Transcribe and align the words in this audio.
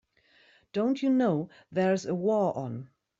Don't 0.73 1.03
you 1.03 1.11
know 1.11 1.47
there's 1.71 2.07
a 2.07 2.15
war 2.15 2.57
on? 2.57 2.89